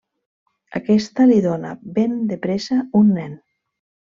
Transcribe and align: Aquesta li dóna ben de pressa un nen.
Aquesta 0.79 1.27
li 1.31 1.37
dóna 1.47 1.75
ben 1.99 2.17
de 2.33 2.41
pressa 2.47 2.81
un 3.03 3.17
nen. 3.21 3.37